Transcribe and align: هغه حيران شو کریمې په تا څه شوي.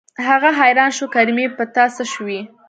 هغه 0.27 0.49
حيران 0.59 0.91
شو 0.97 1.05
کریمې 1.15 1.45
په 1.57 1.63
تا 1.75 1.85
څه 1.95 2.03
شوي. 2.13 2.39